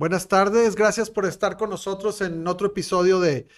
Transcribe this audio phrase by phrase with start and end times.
[0.00, 3.48] Buenas tardes, gracias por estar con nosotros en otro episodio de,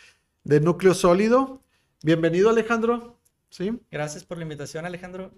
[0.43, 1.63] de Núcleo Sólido.
[2.03, 3.17] Bienvenido Alejandro.
[3.49, 3.79] ¿Sí?
[3.93, 5.31] Gracias por la invitación Alejandro.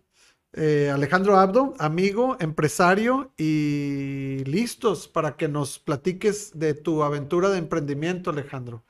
[0.54, 7.59] Eh, Alejandro Abdo, amigo, empresario y listos para que nos platiques de tu aventura de
[7.59, 8.82] emprendimiento, Alejandro.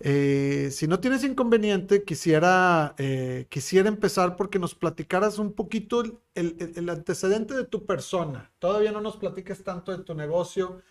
[0.00, 6.02] Eh, si no tienes inconveniente, quisiera, eh, quisiera empezar porque nos platicaras un poquito
[6.34, 8.50] el, antecedente de tu persona.
[8.58, 10.82] Todavía no nos platiques tanto de tu negocio,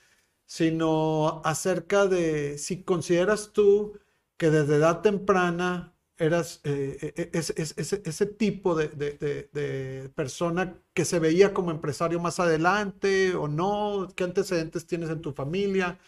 [0.45, 3.99] sino acerca de si consideras tú
[4.37, 11.71] que desde edad temprana eras eh, ese, tipo de, de, persona que se veía como
[11.71, 15.99] empresario más adelante o no, qué antecedentes tienes en tu familia,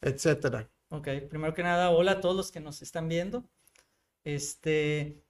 [0.00, 0.68] etcétera.
[0.90, 3.44] Ok, primero que nada, hola a todos los que nos están viendo.
[4.24, 5.22] Este,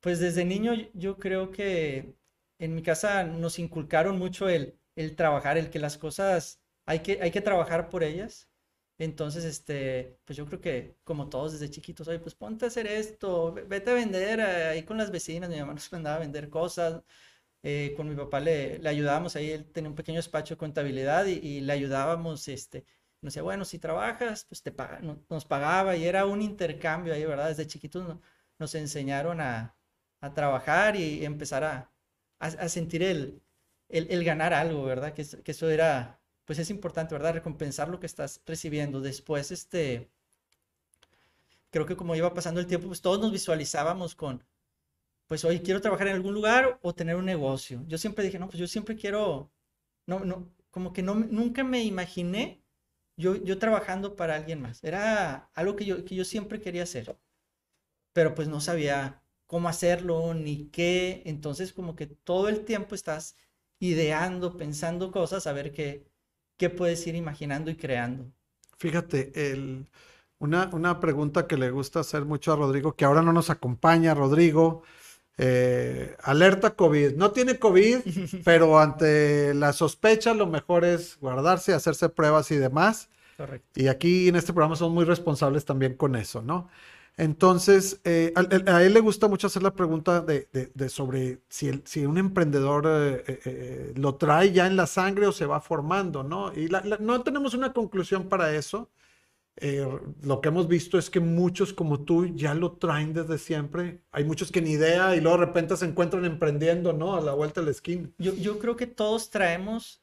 [0.00, 2.14] pues desde niño yo creo que
[2.58, 7.20] en mi casa nos inculcaron mucho el, el trabajar, el que las cosas hay que,
[7.22, 8.48] hay que trabajar por ellas.
[8.98, 12.86] Entonces, este, pues yo creo que como todos desde chiquitos, oye, pues ponte a hacer
[12.86, 17.02] esto, vete a vender ahí con las vecinas, mi mamá nos mandaba a vender cosas,
[17.62, 21.26] eh, con mi papá le, le, ayudábamos ahí, él tenía un pequeño despacho de contabilidad
[21.26, 22.86] y, y le ayudábamos, este,
[23.20, 27.24] nos decía, bueno, si trabajas, pues te paga, nos pagaba y era un intercambio ahí,
[27.24, 27.48] ¿verdad?
[27.48, 28.18] Desde chiquitos
[28.58, 29.76] nos enseñaron a,
[30.20, 31.92] a trabajar y empezar a,
[32.38, 33.42] a, sentir el,
[33.88, 35.12] el, el, ganar algo, ¿verdad?
[35.14, 37.34] Que, que, eso era, pues es importante, ¿verdad?
[37.34, 39.00] Recompensar lo que estás recibiendo.
[39.02, 40.10] Después, este,
[41.70, 44.44] creo que como iba pasando el tiempo, pues todos nos visualizábamos con,
[45.28, 47.84] pues hoy quiero trabajar en algún lugar o tener un negocio.
[47.88, 49.50] Yo siempre dije, no, pues yo siempre quiero,
[50.06, 52.62] no, no, como que no, nunca me imaginé
[53.16, 54.82] yo, yo trabajando para alguien más.
[54.84, 57.16] Era algo que yo, que yo siempre quería hacer,
[58.12, 61.22] pero pues no sabía cómo hacerlo ni qué.
[61.26, 63.36] Entonces como que todo el tiempo estás
[63.78, 66.06] ideando, pensando cosas, a ver qué,
[66.56, 68.30] qué puedes ir imaginando y creando.
[68.78, 69.86] Fíjate, el,
[70.38, 74.14] una, una pregunta que le gusta hacer mucho a Rodrigo, que ahora no nos acompaña,
[74.14, 74.82] Rodrigo.
[75.38, 77.12] Eh, alerta COVID.
[77.14, 77.98] No tiene COVID,
[78.44, 83.08] pero ante la sospecha lo mejor es guardarse, hacerse pruebas y demás.
[83.36, 83.80] Correcto.
[83.80, 86.68] Y aquí en este programa somos muy responsables también con eso, ¿no?
[87.18, 92.84] Entonces, eh, a, él le gusta mucho hacer la pregunta de, sobre si, un emprendedor
[92.86, 96.52] eh, lo trae ya en la sangre o se va formando, ¿no?
[96.54, 96.68] Y
[97.00, 98.90] no tenemos una conclusión para eso.
[99.58, 99.88] Eh,
[100.22, 104.02] lo que hemos visto es que muchos como tú ya lo traen desde siempre.
[104.10, 107.16] Hay muchos que ni idea y luego de repente se encuentran emprendiendo, ¿no?
[107.16, 108.10] A la vuelta de la esquina.
[108.18, 110.02] Yo creo que todos traemos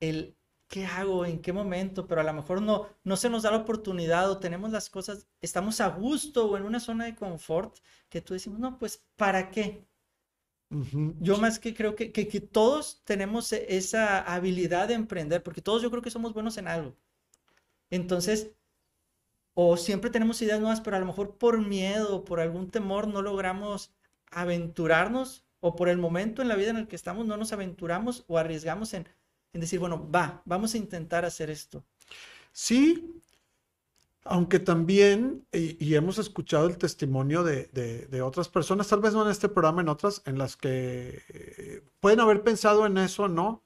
[0.00, 0.36] el
[0.68, 3.58] qué hago, en qué momento, pero a lo mejor no, no se nos da la
[3.58, 7.78] oportunidad o tenemos las cosas, estamos a gusto o en una zona de confort
[8.08, 9.86] que tú decimos, no, pues, ¿para qué?
[11.20, 15.62] Yo más que creo que, que, que todos tenemos e, esa habilidad de emprender, porque
[15.62, 16.96] todos yo creo que somos buenos en algo.
[17.90, 18.52] Entonces,
[19.54, 23.22] o siempre tenemos ideas nuevas, pero a lo mejor por miedo, por algún temor no
[23.22, 23.92] logramos
[24.30, 28.24] aventurarnos o por el momento en la vida en el que estamos no nos aventuramos
[28.28, 29.08] o arriesgamos en,
[29.52, 31.84] decir, bueno, va, vamos a intentar hacer esto.
[32.52, 33.22] Sí,
[34.24, 39.48] aunque también, y, hemos escuchado el testimonio de, otras personas, tal vez no en este
[39.48, 43.62] programa, en otras, en las que eh, pueden haber pensado en eso, ¿no?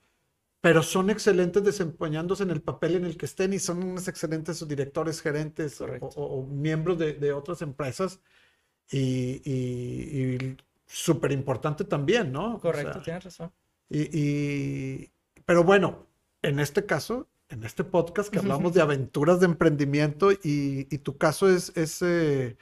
[0.61, 4.67] pero son excelentes desempeñándose en el papel en el que estén y son unos excelentes
[4.69, 8.21] directores, gerentes o, miembros de, otras empresas.
[8.93, 12.59] Y, súper importante también, ¿no?
[12.61, 13.53] Correcto, tienes razón.
[13.89, 15.11] Y,
[15.51, 16.07] pero bueno,
[16.43, 21.49] en este caso, en este podcast que hablamos de aventuras de emprendimiento y, tu caso
[21.49, 22.57] es, es eh,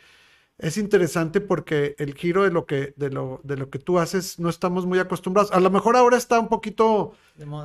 [0.56, 4.38] es interesante porque el giro de lo que, de lo, de lo que tú haces
[4.38, 5.52] no estamos muy acostumbrados.
[5.52, 7.12] A lo mejor ahora está un poquito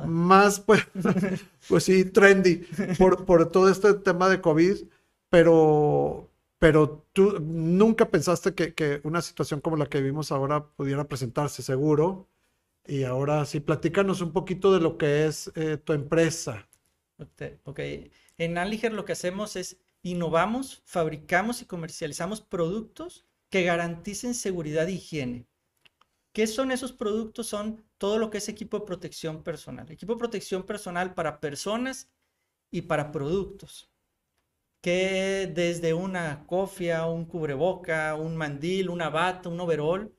[0.06, 0.86] más, pues,
[1.70, 2.66] pues sí, trendy
[2.98, 4.76] por, por todo este tema de COVID,
[5.30, 11.04] pero, pero tú nunca pensaste que, que, una situación como la que vivimos ahora pudiera
[11.04, 12.28] presentarse, seguro.
[12.86, 16.68] Y ahora sí, platícanos un poquito de lo que es eh, tu empresa.
[17.64, 17.80] Ok,
[18.38, 24.92] en Aliger lo que hacemos es innovamos, fabricamos y comercializamos productos que garanticen seguridad e
[24.92, 25.46] higiene.
[26.32, 27.46] ¿Qué son esos productos?
[27.46, 29.90] Son todo lo que es equipo de protección personal.
[29.90, 32.10] Equipo de protección personal para personas
[32.70, 33.90] y para productos.
[34.80, 40.13] Que desde una cofia, un cubreboca, un mandil, una bata, un overall.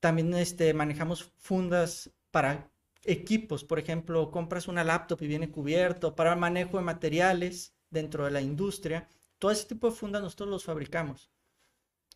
[0.00, 2.70] También este, manejamos fundas para
[3.04, 3.64] equipos.
[3.64, 8.40] Por ejemplo, compras una laptop y viene cubierto para manejo de materiales dentro de la
[8.40, 9.08] industria,
[9.38, 11.30] todo ese tipo de fundas nosotros los fabricamos.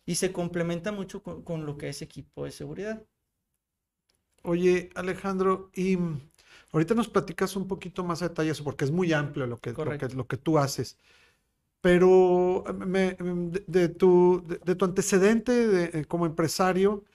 [0.05, 3.03] Y se complementa mucho con, lo que es equipo de seguridad.
[4.43, 5.97] Oye, Alejandro, y
[6.75, 9.71] Ahorita nos platicas un poquito más a detalle eso, porque es muy amplio lo que,
[9.71, 10.97] lo que, lo que tú haces.
[11.79, 13.15] Pero me,
[13.67, 17.05] de, tu, de, tu antecedente eh, como empresario,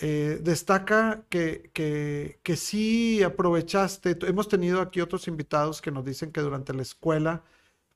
[0.00, 6.32] eh, destaca que, que, que, sí aprovechaste, hemos tenido aquí otros invitados que nos dicen
[6.32, 7.42] que durante la escuela,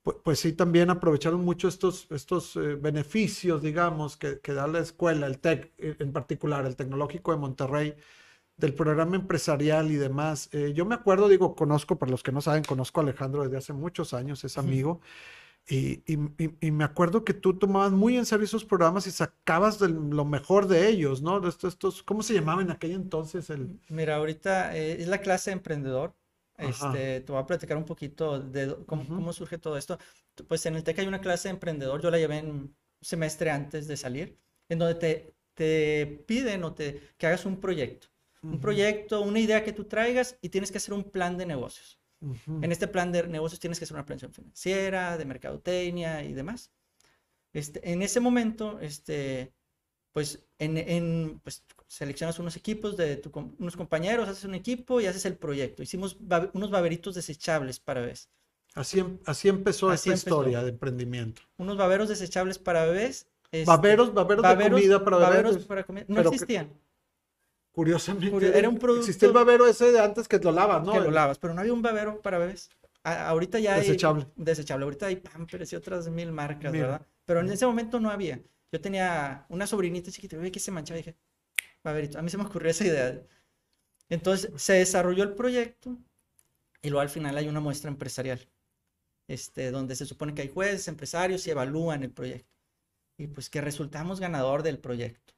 [0.03, 4.81] pues, pues sí también aprovecharon mucho estos, estos eh, beneficios, digamos, que, que, da la
[4.81, 7.97] escuela, el TEC en particular, el Tecnológico de Monterrey,
[8.57, 10.49] del programa empresarial y demás.
[10.53, 13.57] Eh, yo me acuerdo, digo, conozco, para los que no saben, conozco a Alejandro desde
[13.59, 15.01] hace muchos años, es amigo.
[15.69, 19.89] Y, y, me acuerdo que tú tomabas muy en serio esos programas y sacabas de
[19.89, 21.47] lo mejor de ellos, ¿no?
[21.47, 23.49] Estos, estos, ¿Cómo se llamaba en aquel entonces?
[23.49, 23.81] El...
[23.89, 26.15] Mira, ahorita eh, es la clase de emprendedor.
[26.59, 29.99] Este, te voy a platicar un poquito de cómo, cómo, surge todo esto.
[30.49, 33.51] Pues en el TEC hay una clase de emprendedor, yo la llevé en un semestre
[33.51, 34.39] antes de salir,
[34.69, 38.09] en donde te, te piden o te, que hagas un proyecto.
[38.43, 42.02] Un proyecto, una idea que tú traigas y tienes que hacer un plan de negocios.
[42.47, 46.71] En este plan de negocios tienes que hacer una planeación financiera, de mercadotecnia y demás.
[47.53, 49.53] Este, en ese momento, este,
[50.13, 53.21] pues, en, pues, seleccionas unos equipos de
[53.59, 55.83] unos compañeros, haces un equipo y haces el proyecto.
[55.83, 56.17] Hicimos
[56.53, 58.29] unos baberitos desechables para bebés.
[58.75, 61.43] Así, em, así empezó esta historia de emprendimiento.
[61.59, 63.27] Unos baberos desechables para bebés.
[63.51, 65.65] Este, baberos, baberos, de comida para bebés.
[65.67, 66.73] Para No existían.
[67.73, 69.27] Curiosamente, era un producto.
[69.27, 70.93] El babero ese de antes que lo lavas, ¿no?
[70.93, 72.69] Que lo lavas, pero no había un babero para bebés.
[73.03, 74.25] ahorita ya desechable.
[74.25, 74.45] hay.
[74.45, 74.85] Desechable.
[74.85, 77.07] Ahorita hay Pampers y otras mil marcas, ¿verdad?
[77.25, 78.41] Pero en ese momento no había.
[78.71, 81.17] Yo tenía una sobrinita chiquita, ve que se manchaba y dije,
[81.83, 82.19] baberito.
[82.19, 83.23] A mí se me ocurrió esa idea.
[84.11, 85.97] Entonces se desarrolló el proyecto
[86.83, 88.47] y luego al final hay una muestra empresarial,
[89.29, 92.53] este, donde se supone que hay jueces, empresarios y evalúan el proyecto.
[93.17, 95.35] Y pues que resultamos ganador del proyecto.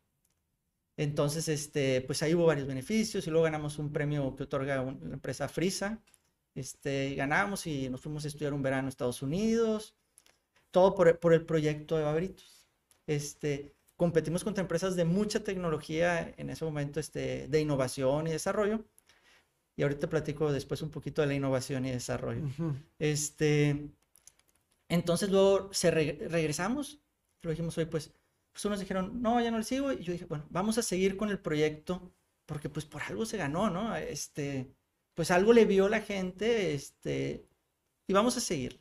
[0.97, 5.15] Entonces, este, pues ahí hubo varios beneficios y luego ganamos un premio que otorga una
[5.15, 6.01] empresa Frisa.
[6.55, 9.97] Este, ganamos y nos fuimos a estudiar un verano a Estados Unidos.
[10.71, 12.69] Todo por, por el proyecto de Baberitos.
[13.07, 18.85] Este, competimos contra empresas de mucha tecnología en ese momento este, de innovación y desarrollo.
[19.77, 22.45] Y ahorita platico después un poquito de la innovación y desarrollo.
[23.01, 23.89] este,
[24.89, 27.01] entonces luego se regresamos.
[27.43, 28.13] Lo dijimos hoy, pues
[28.55, 29.93] pues unos dijeron, no, ya no le sigo.
[29.93, 32.15] Y yo dije, bueno, vamos a seguir con el proyecto
[32.47, 33.97] porque pues por algo se ganó, ¿no?
[33.97, 34.71] Este,
[35.15, 37.49] pues algo le vio la gente, este,
[38.07, 38.81] y vamos a seguir.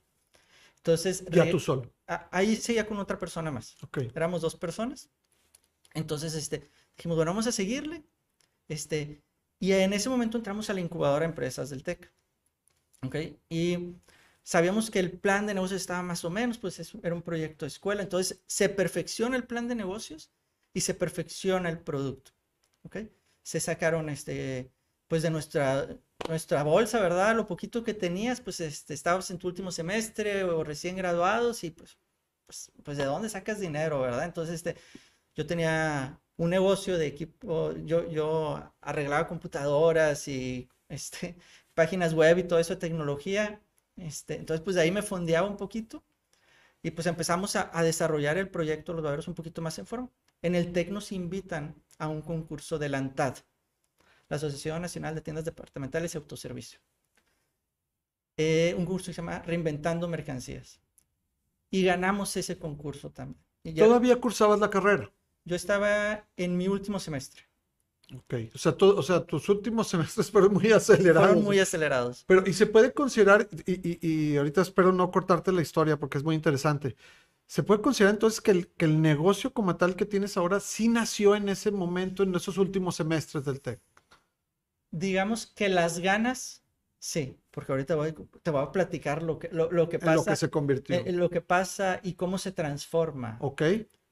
[0.78, 1.26] Entonces...
[1.32, 1.92] Ya tú solo.
[2.06, 3.76] ahí seguía con otra persona más.
[3.82, 3.98] Ok.
[4.14, 5.10] Éramos dos personas.
[5.96, 8.04] Entonces, este, dijimos, bueno, vamos a seguirle.
[8.68, 9.24] Este,
[9.60, 12.12] y en ese momento entramos a la incubadora de empresas del TEC.
[13.02, 13.16] ¿Ok?
[13.50, 13.96] Y
[14.44, 17.70] Sabíamos que el plan de negocios estaba más o menos, pues era un proyecto de
[17.70, 18.04] escuela.
[18.04, 20.32] Entonces se perfecciona el plan de negocios
[20.74, 22.32] y se perfecciona el producto.
[22.84, 22.98] ¿Ok?
[23.42, 24.72] Se sacaron este,
[25.08, 25.88] pues de nuestra,
[26.28, 27.36] nuestra bolsa, ¿verdad?
[27.36, 31.72] Lo poquito que tenías, pues este, estabas en tu último semestre o recién graduados y
[31.72, 31.98] pues,
[32.46, 34.26] pues, pues de dónde sacas dinero, ¿verdad?
[34.26, 34.76] Entonces, este,
[35.36, 41.38] yo tenía un negocio de equipo, yo, yo arreglaba computadoras y este,
[41.74, 43.62] páginas web y todo eso de tecnología
[43.98, 46.04] este, entonces, pues de ahí me fondeaba un poquito
[46.82, 50.10] y pues empezamos a, desarrollar el proyecto Los Baberos un poquito más en forma.
[50.42, 53.38] En el TEC nos invitan a un concurso de la ANTAD,
[54.28, 56.80] la Asociación Nacional de Tiendas Departamentales y Autoservicio.
[58.36, 60.82] Eh, un curso que se llama Reinventando Mercancías.
[61.70, 63.42] Y ganamos ese concurso también.
[63.78, 65.10] ¿Todavía cursabas la carrera?
[65.46, 67.44] Yo estaba en mi último semestre.
[68.12, 71.28] Ok, o sea, o sea, tus últimos semestres fueron muy acelerados.
[71.28, 72.24] Fueron muy acelerados.
[72.28, 76.24] Pero, y se puede considerar, y, y, ahorita espero no cortarte la historia porque es
[76.24, 76.96] muy interesante,
[77.48, 80.88] ¿se puede considerar entonces que el, que el negocio como tal que tienes ahora sí
[80.90, 83.80] nació en ese momento, en esos últimos semestres del TEC?
[84.92, 86.64] Digamos que las ganas,
[87.00, 90.12] sí, porque ahorita voy, te voy a platicar lo que, lo, lo que pasa.
[90.12, 90.96] En lo que se convirtió.
[90.96, 93.38] En, lo que pasa y cómo se transforma.
[93.40, 93.64] Ok,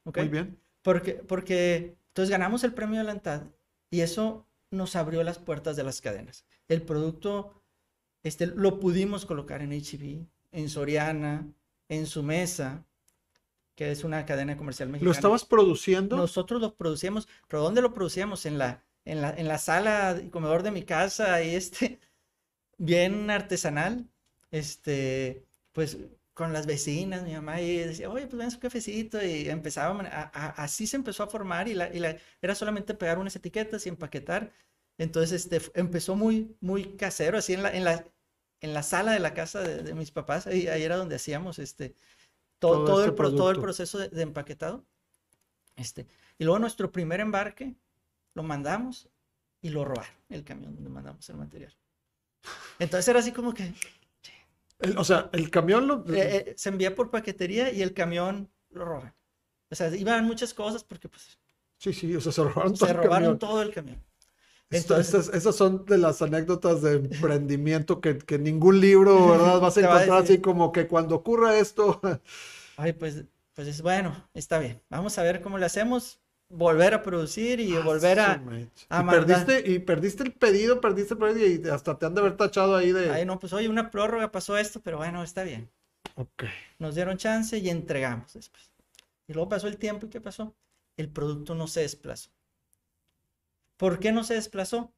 [0.04, 0.24] okay.
[0.24, 0.58] muy bien.
[0.82, 3.12] Porque, porque, entonces ganamos el premio de la
[3.92, 6.46] y eso nos abrió las puertas de las cadenas.
[6.66, 7.62] El producto
[8.22, 11.46] este, lo pudimos colocar en HB, en Soriana,
[11.90, 12.86] en su mesa,
[13.74, 15.04] que es una cadena comercial mexicana.
[15.04, 16.16] ¿Lo estabas produciendo?
[16.16, 18.46] Nosotros lo producíamos, pero ¿dónde lo producíamos?
[18.46, 22.00] En la, en la, en la sala y comedor de mi casa, y este,
[22.78, 24.08] bien artesanal,
[24.50, 25.98] este, pues
[26.34, 29.98] con las vecinas, mi mamá, y decía, oye, pues ven su cafecito, y empezaba,
[30.56, 33.90] así se empezó a formar, y, la, y la, era solamente pegar unas etiquetas y
[33.90, 34.52] empaquetar.
[34.98, 38.06] Entonces, este, empezó muy, muy casero, así en la, en la,
[38.60, 41.94] en la sala de la casa de, mis papás, ahí, ahí, era donde hacíamos este,
[42.58, 44.86] todo, todo, el, todo el proceso de, de, empaquetado.
[45.76, 46.06] Este,
[46.38, 47.74] y luego nuestro primer embarque
[48.34, 49.08] lo mandamos
[49.60, 51.74] y lo robaron, el camión donde mandamos el material.
[52.78, 53.74] Entonces era así como que
[54.82, 56.04] El- o sea, el camión lo...
[56.12, 59.14] eh, eh, se envía por paquetería y el camión lo roban.
[59.70, 61.38] O sea, iban muchas cosas porque pues
[61.78, 63.38] Sí, sí, o sea, se robaron todo se el robaron camión.
[63.38, 64.02] todo el camión.
[64.70, 69.60] Entonces- esas, esas son de las anécdotas de emprendimiento que, que ningún libro, ¿verdad?
[69.60, 70.36] Vas a Te va a encontrar decir.
[70.36, 72.00] así como que cuando ocurra esto,
[72.76, 73.24] Ay, pues,
[73.54, 74.82] pues es bueno, está bien.
[74.90, 76.20] Vamos a ver cómo le hacemos,
[76.52, 78.86] volver a producir y volver Ah, a, su mecha.
[78.90, 82.20] a y perdiste, y perdiste el pedido, perdiste el pedido y hasta te han de
[82.20, 83.10] haber tachado ahí de...
[83.10, 85.70] Ay, no, pues oye, una prórroga pasó esto, pero bueno, está bien.
[86.14, 86.44] Ok.
[86.78, 88.70] Nos dieron chance y entregamos después.
[89.26, 90.54] Y luego pasó el tiempo y ¿qué pasó?
[90.96, 92.30] El producto no se desplazó.
[93.76, 94.92] ¿Por qué no se desplazó?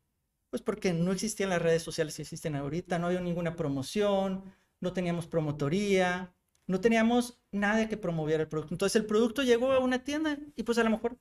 [0.51, 4.45] Pues porque no existían las redes sociales que existen ahorita, no había ninguna promoción,
[4.81, 6.33] no teníamos promotoría,
[6.67, 8.75] no teníamos nada que promoviera el producto.
[8.75, 11.17] Entonces el producto llegó a una tienda y pues a lo mejor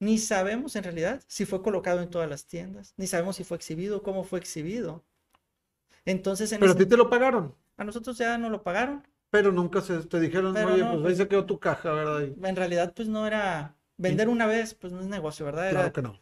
[0.00, 3.56] ni sabemos en realidad si fue colocado en todas las tiendas, ni sabemos si fue
[3.56, 5.04] exhibido, cómo fue exhibido.
[6.04, 9.06] Entonces en Pero a ti te lo pagaron, a nosotros ya no lo pagaron.
[9.30, 11.92] pero nunca se, te dijeron, Pero oye, no, pues ahí pues- se quedó tu caja,
[11.92, 12.22] ¿verdad?
[12.22, 15.68] Y- en realidad pues no era vender una vez, pues no es negocio, ¿verdad?
[15.68, 16.20] Era- claro que no,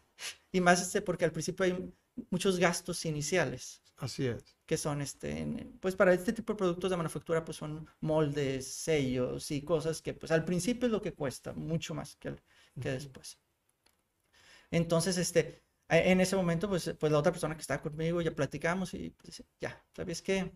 [0.52, 1.90] y más este porque al principio hay
[2.30, 4.56] muchos gastos iniciales así es.
[4.66, 9.50] que son este pues para este tipo de productos de manufactura pues son moldes, sellos
[9.52, 12.34] y cosas que pues al principio es lo que cuesta, mucho más que,
[12.80, 13.38] que después.
[14.70, 18.34] Entonces este a- en ese momento pues pues la otra persona que estaba conmigo ya
[18.34, 20.52] platicamos y pues ya, ¿sabes qué?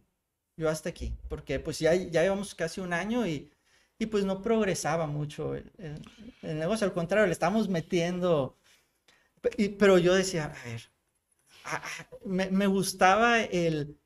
[0.57, 3.53] Yo hasta aquí, porque pues ya ya llevamos casi un año y
[3.99, 6.03] y pues no progresaba mucho el, el-
[6.43, 8.59] el negocio, al contrario, le estábamos metiendo,
[9.57, 10.83] y- pero yo decía, a ver,
[11.65, 11.83] a-
[12.27, 13.99] me, me gustaba el,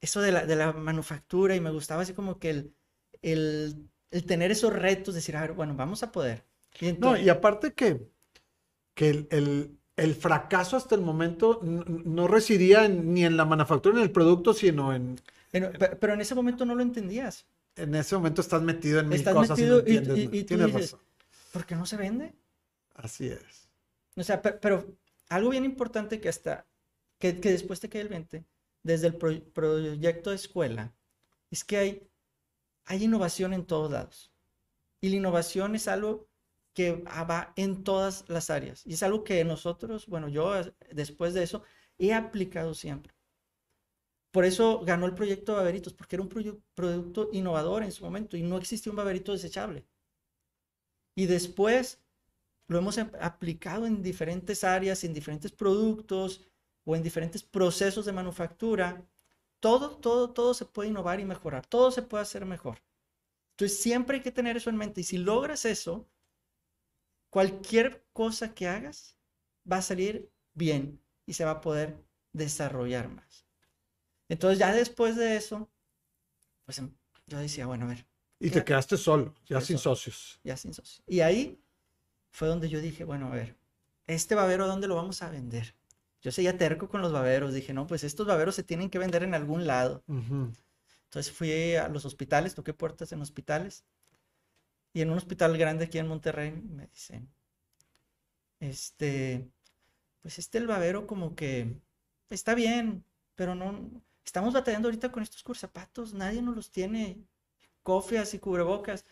[0.00, 2.76] eso de la, de la manufactura y me gustaba así como que el,
[3.22, 6.46] el, el tener esos retos, decir, a ver, bueno, vamos a poder.
[6.80, 8.00] Y No, entonces, y aparte que,
[8.94, 13.94] que el, el- el fracaso hasta el momento no residía en- ni en la manufactura
[13.94, 15.20] ni en el producto, sino en,
[15.52, 17.46] pero, pe- pero en ese momento no lo entendías.
[17.76, 20.26] en ese momento estás metido en mil Estás cosas metido y y- no entiendes y-
[20.26, 20.36] nada.
[20.36, 21.00] y tú dices- razón.
[21.52, 22.32] ¿Por qué no se vende?
[22.94, 23.68] Así es.
[24.16, 24.86] O sea, pe- pero,
[25.28, 26.66] algo bien importante que hasta,
[27.18, 28.44] que, que después te cae el 20,
[28.84, 30.92] desde el pro- proyecto de escuela,
[31.50, 32.02] es que hay,
[32.86, 34.30] hay innovación en todos lados.
[35.00, 36.26] Y la innovación es algo
[36.74, 38.86] que ah, va en todas las áreas.
[38.86, 41.62] Y es algo que nosotros, bueno, yo eh, después de eso
[41.98, 43.14] he aplicado siempre.
[44.32, 46.28] Por eso ganó el proyecto Baberitos, porque era un
[46.74, 49.86] producto innovador en su momento y no existía un baberito desechable.
[51.16, 52.00] Y después
[52.68, 56.42] lo hemos ap- aplicado en diferentes áreas, en diferentes productos
[56.84, 59.06] o en diferentes procesos de manufactura.
[59.60, 61.66] Todo, todo, todo se puede innovar y mejorar.
[61.66, 62.82] Todo se puede hacer mejor.
[63.52, 65.02] Entonces siempre hay que tener eso en mente.
[65.02, 66.08] Y si logras eso,
[67.34, 69.18] cualquier cosa que hagas
[69.70, 71.96] va a salir bien y se va a poder
[72.32, 73.44] desarrollar más.
[74.28, 75.68] Entonces ya después de eso,
[76.64, 76.94] pues em-
[77.26, 78.06] yo decía, bueno, a ver,
[78.38, 78.54] Y Ya.
[78.54, 79.96] te quedaste solo, ya sin solo.
[79.96, 80.40] socios.
[80.44, 81.02] ya sin socio.
[81.08, 81.60] Y ahí
[82.30, 83.56] fue donde yo dije, bueno, a ver,
[84.06, 85.74] este babero, ¿dónde lo vamos a vender?
[86.22, 89.22] Yo seguía terco con los baberos, dije, no, pues estos baberos se tienen que vender
[89.24, 90.04] en algún lado.
[90.06, 93.84] Entonces fui a los hospitales, toqué puertas en hospitales.
[94.94, 97.28] Y en un hospital grande aquí en Monterrey me dicen,
[98.60, 99.46] este,
[100.22, 101.76] pues este el babero como que
[102.30, 107.18] está bien, pero no, estamos batallando ahorita con estos cursapatos, nadie nos los tiene,
[107.82, 109.04] cofias y cubrebocas,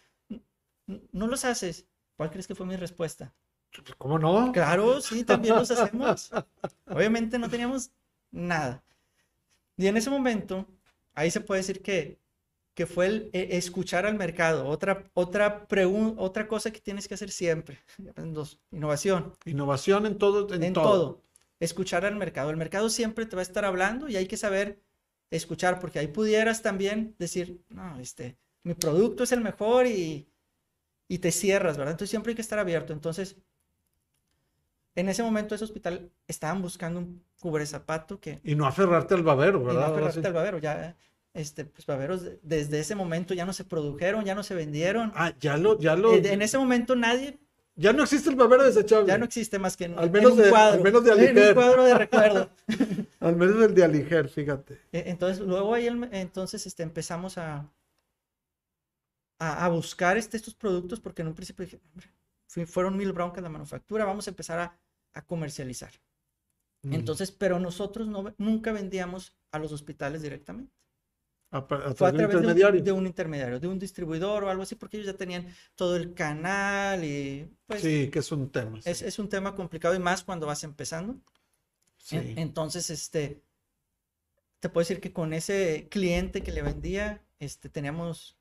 [0.87, 1.85] no los haces.
[2.17, 3.35] ¿Cuál crees que fue mi respuesta?
[3.73, 4.53] Pues, ¿Cómo no?
[4.53, 6.31] Claro, sí, también los hacemos.
[6.87, 7.91] Obviamente no teníamos
[8.31, 8.83] nada.
[9.77, 10.67] Y en ese momento,
[11.15, 12.19] ahí se puede decir que,
[12.75, 14.67] que fue el eh, escuchar al mercado.
[14.67, 15.67] Otra, otra,
[16.17, 17.79] otra cosa que tienes que hacer siempre.
[18.17, 19.35] Dos, innovación.
[19.45, 20.85] Innovación en todo, en, En todo.
[20.85, 21.23] todo.
[21.61, 22.50] Escuchar al mercado.
[22.50, 24.81] El mercado siempre te va a estar hablando y hay que saber
[25.31, 30.29] escuchar, porque ahí pudieras también decir, no, este, mi producto es el mejor y,
[31.09, 31.93] y te cierras, ¿verdad?
[31.93, 32.93] Entonces siempre hay que estar abierto.
[32.93, 33.37] Entonces,
[34.95, 39.59] en ese momento ese hospital estaban buscando un cubrezapato que Y no aferrarte al babero,
[39.59, 39.93] y no ¿verdad?
[39.93, 40.97] Aferrarte al babero, ya,
[41.35, 45.12] este, pues baberos de- desde ese momento ya no se produjeron, ya no se vendieron.
[45.15, 47.39] Ah, ya lo, ya lo, Eh, en ese momento nadie,
[47.75, 49.07] ya no existe el babero desechable.
[49.07, 51.11] ya no existe más que en, Al en menos un de- al cuadro, menos de
[51.12, 51.55] en un Aliger.
[51.55, 52.51] cuadro de recuerdo.
[53.21, 54.75] Al menos el de Aliger, fíjate.
[54.93, 57.71] E- Entonces, luego ahí el- entonces este, empezamos a,
[59.39, 63.43] a, a buscar este, estos productos porque en un principio dije, "Hombre, fueron mil broncas
[63.43, 64.79] la manufactura, vamos a empezar a,
[65.15, 65.93] a comercializar.
[66.83, 66.95] Mm.
[66.95, 70.73] Entonces, pero nosotros no, nunca vendíamos a los hospitales directamente.
[71.52, 73.61] A, a Fue a través de un través de un, intermediario.
[73.61, 77.82] de un distribuidor o algo así, porque ellos ya tenían todo el canal y pues
[77.82, 78.80] Sí, que es un tema.
[78.82, 78.90] sí.
[78.90, 81.21] es, es un tema complicado y más cuando vas empezando.
[81.99, 82.16] Sí.
[82.16, 83.42] En- Entonces, este,
[84.61, 88.37] te puedo decir que con ese cliente que le vendía, este, teníamos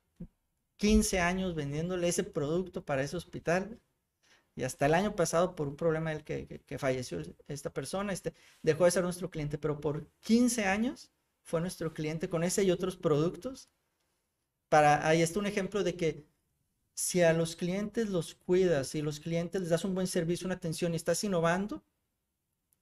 [0.78, 3.78] 15 años vendiéndole ese producto para ese hospital.
[4.54, 8.34] Y hasta el año pasado, por un problema del que, que, falleció esta persona, este,
[8.62, 11.10] dejó de ser nuestro cliente, pero por 15 años
[11.42, 13.68] fue nuestro cliente con ese y otros productos.
[14.68, 16.24] Para, ahí está un ejemplo de que
[16.94, 20.54] si a los clientes los cuidas, si los clientes les das un buen servicio, una
[20.54, 21.82] atención y estás innovando,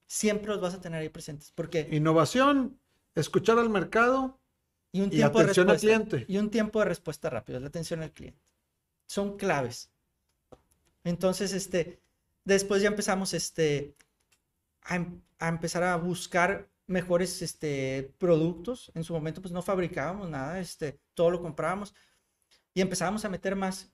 [0.07, 1.51] siempre los vas a tener ahí presentes.
[1.51, 2.79] Porque innovación,
[3.15, 4.39] escuchar al mercado
[4.91, 6.25] y un tiempo de respuesta, al cliente.
[6.27, 8.41] Y un tiempo de respuesta rápido, la atención al cliente.
[9.05, 9.89] Son claves.
[11.03, 12.01] Entonces, este,
[12.43, 13.95] después ya empezamos este,
[14.83, 18.91] a, em, a empezar a buscar mejores este, productos.
[18.95, 21.93] En su momento, pues no fabricábamos nada, este, todo lo comprábamos.
[22.73, 23.91] Y empezábamos a meter más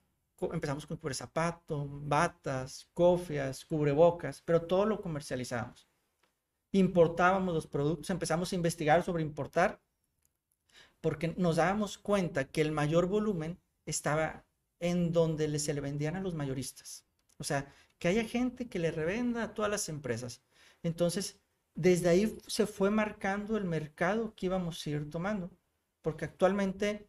[0.52, 5.88] empezamos con cubre zapato, batas, cofias, cubrebocas, pero todo lo comercializábamos.
[6.72, 9.80] Importábamos los productos, empezamos a investigar sobre importar,
[11.00, 14.44] porque nos dábamos cuenta que el mayor volumen estaba
[14.80, 17.04] en donde se le vendían a los mayoristas.
[17.38, 20.42] O sea, que haya gente que le revenda a todas las empresas.
[20.82, 21.40] Entonces,
[21.78, 25.48] desde ahí se fue marcando el mercado que íbamos a ir tomando,
[26.02, 27.06] porque actualmente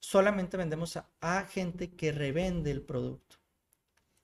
[0.00, 3.36] solamente vendemos a, gente que revende el producto.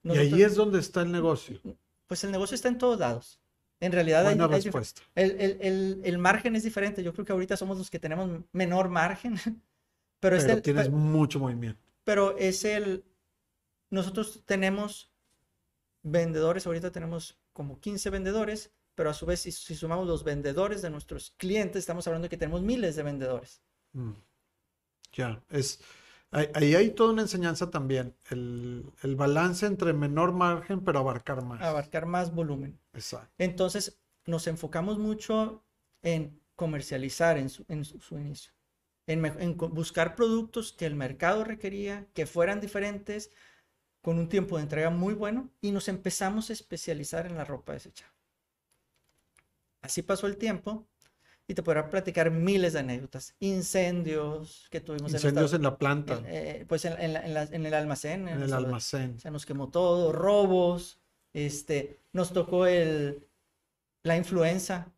[0.02, 1.60] y ahí es donde está el negocio.
[2.08, 3.40] Pues el negocio está en todos lados.
[3.78, 5.02] En realidad, Buena respuesta.
[5.14, 7.04] el, margen es diferente.
[7.04, 9.36] Yo creo que ahorita somos los que tenemos menor margen.
[10.18, 11.80] Pero, tienes mucho movimiento.
[12.02, 13.04] Pero es el.
[13.90, 15.12] Nosotros tenemos
[16.02, 20.90] vendedores, ahorita tenemos como 15 vendedores, pero a su vez, si, sumamos los vendedores de
[20.90, 23.62] nuestros clientes, estamos hablando de que tenemos miles de vendedores.
[23.92, 24.12] Mm.
[25.12, 25.80] Ya, es,
[26.30, 31.62] ahí hay toda una enseñanza también, el, balance entre menor margen pero abarcar más.
[31.62, 32.80] Abarcar más volumen.
[32.94, 33.32] Exacto.
[33.38, 35.62] Entonces, nos enfocamos mucho
[36.02, 37.64] en comercializar en su,
[38.18, 38.52] inicio,
[39.06, 43.30] en, buscar productos que el mercado requería, que fueran diferentes,
[44.00, 47.74] con un tiempo de entrega muy bueno, y nos empezamos a especializar en la ropa
[47.74, 48.15] desechable.
[49.86, 50.86] Así pasó el tiempo
[51.48, 53.34] y te podrá platicar miles de anécdotas.
[53.38, 55.12] Incendios que tuvimos.
[55.12, 56.20] Incendios en, la planta.
[56.26, 58.28] Eh, pues en, en, en, el almacén.
[58.28, 59.20] En, el almacén.
[59.20, 60.98] Se nos quemó todo, robos,
[61.32, 63.24] este, nos tocó el,
[64.02, 64.92] la influenza.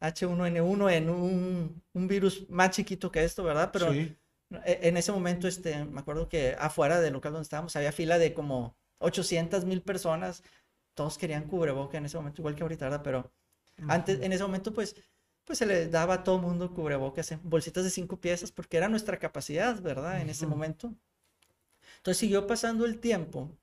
[0.00, 0.88] H1N1 mm.
[0.88, 3.70] en un, un, virus más chiquito que esto, ¿verdad?
[3.72, 4.12] Pero e,
[4.50, 8.34] en ese momento, este, me acuerdo que afuera del local donde estábamos había fila de
[8.34, 10.42] como 800 mil personas.
[10.94, 13.02] Todos querían cubreboca en ese momento, igual que ahorita, ¿verdad?
[13.04, 13.32] Pero
[13.86, 14.96] antes, en ese momento, pues
[15.48, 18.90] pues se le daba a todo mundo cubrebocas en bolsitas de cinco piezas porque era
[18.90, 20.20] nuestra capacidad, ¿verdad?
[20.20, 20.94] En ese momento.
[21.96, 23.56] Entonces siguió pasando el tiempo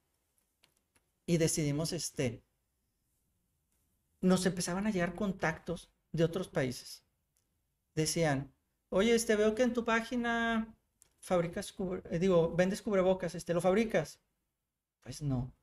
[1.27, 2.41] y decidimos, este,
[4.19, 7.03] nos empezaban a llegar contactos de otros países.
[7.93, 8.51] Decían,
[8.89, 10.75] oye, este, veo que en tu página
[11.19, 11.71] fabricas,
[12.09, 14.19] eh, digo, vendes cubrebocas, este, ¿lo fabricas?
[15.03, 15.53] Pues no.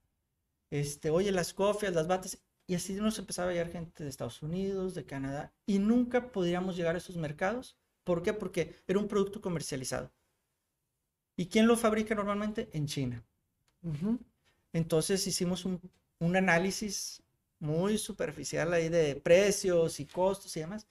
[0.71, 2.39] Este, oye, las cofias, las batas,
[2.73, 6.75] y así nos empezaba a llegar gente de Estados Unidos, de Canadá, y nunca podríamos
[6.75, 7.77] llegar a esos mercados.
[8.03, 8.33] ¿Por qué?
[8.33, 10.11] Porque era un producto comercializado.
[11.37, 12.71] ¿Y quién lo fabrica normalmente?
[12.73, 13.23] En China.
[14.73, 15.83] Entonces hicimos un,
[16.19, 17.23] un, análisis
[17.59, 20.87] muy superficial ahí de precios y costos y demás.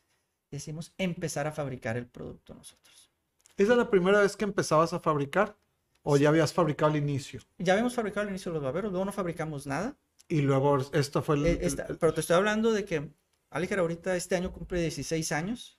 [0.51, 3.09] Decimos empezar a fabricar el producto nosotros.
[3.57, 5.57] ¿Esa es la primera vez que empezabas a fabricar?
[6.03, 7.41] ¿O ya habías fabricado al inicio?
[7.57, 9.97] Ya habíamos fabricado al inicio los baberos, luego no fabricamos nada.
[10.31, 11.59] Y luego esto fue el, eh,
[11.99, 13.11] Pero te estoy hablando de que
[13.49, 15.77] Aliger ahorita este año cumple 16 años.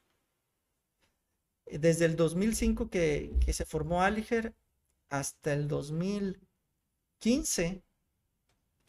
[1.65, 4.55] Desde el 2005 que, que se formó Aliger
[5.09, 7.83] hasta el 2015,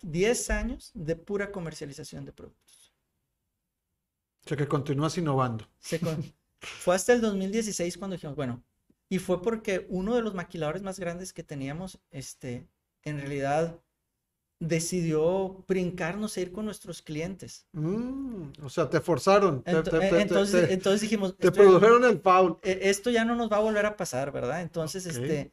[0.02, 2.94] 10 años de pura comercialización de productos.
[4.46, 5.66] O sea que continúas innovando.
[6.60, 8.62] fue hasta el 2016 cuando dijimos, bueno,
[9.08, 12.68] y fue porque uno de los maquiladores más grandes que teníamos, este,
[13.04, 13.80] en realidad
[14.68, 17.68] decidió brincarnos a ir con nuestros clientes.
[17.74, 19.62] Mm, o sea, te forzaron.
[19.66, 21.38] entonces, entonces, dijimos...
[21.38, 22.58] Te produjeron el foul.
[22.64, 24.62] E, esto ya no nos va a volver a pasar, ¿verdad?
[24.62, 25.52] Entonces, este...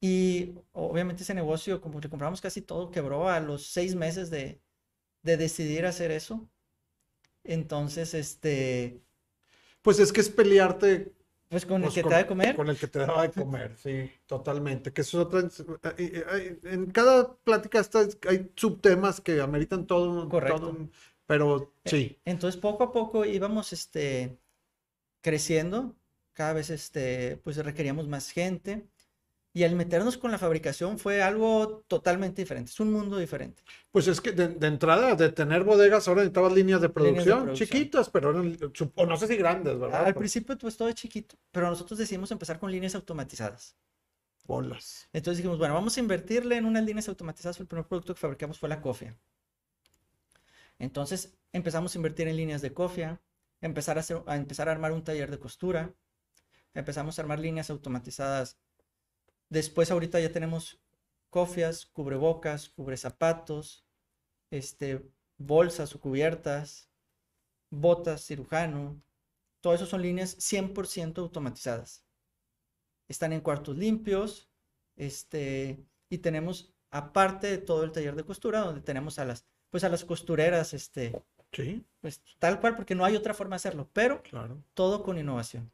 [0.00, 4.60] Y obviamente ese negocio, como le compramos casi todo, quebró a los seis meses de,
[5.22, 6.48] de decidir hacer eso.
[7.42, 9.02] Entonces, este...
[9.82, 11.12] Pues es que es pelearte
[11.48, 12.56] pues con el pues que te da de comer.
[12.56, 14.92] Con el que te da de comer, sí, totalmente.
[14.92, 15.40] Que eso otra.
[15.40, 15.46] Eh,
[15.98, 20.28] eh, en cada plática está, hay subtemas que ameritan todo.
[20.28, 20.88] Correcto.
[21.26, 22.18] pero e, sí.
[22.24, 24.38] Entonces, poco a poco íbamos este,
[25.20, 25.94] creciendo.
[26.32, 28.86] Cada vez este, pues requeríamos más gente.
[29.56, 33.62] Y al meternos con la fabricación fue algo totalmente diferente, es un mundo diferente.
[33.90, 38.32] Pues es que de, entrada, de tener bodegas, ahora necesitabas líneas de producción, chiquitas, pero
[38.32, 40.04] o no sé si grandes, ¿verdad?
[40.04, 43.74] Al principio pues todo es chiquito, pero nosotros decidimos empezar con líneas automatizadas.
[44.44, 45.08] Bolas.
[45.14, 47.58] Entonces dijimos, bueno, vamos a invertirle en unas líneas automatizadas.
[47.58, 49.16] El primer producto que fabricamos fue la cofia.
[50.78, 53.22] Entonces empezamos a invertir en líneas de cofia,
[53.62, 55.94] empezar a, hacer, a empezar a armar un taller de costura,
[56.74, 58.58] empezamos a armar líneas automatizadas
[59.48, 60.78] Después ahorita ya tenemos
[61.30, 63.84] cofias, cubrebocas, cubre zapatos,
[64.50, 65.02] este,
[65.38, 66.88] bolsas o cubiertas,
[67.70, 69.00] botas, cirujano.
[69.60, 72.04] Todo eso son líneas 100% automatizadas.
[73.08, 74.48] Están en cuartos limpios,
[74.96, 75.78] este,
[76.08, 79.88] y tenemos aparte de todo el taller de costura donde tenemos a las pues a
[79.88, 81.20] las costureras este
[81.52, 81.84] sí.
[82.00, 84.62] pues tal cual porque no hay otra forma de hacerlo, pero claro.
[84.74, 85.70] todo con innovación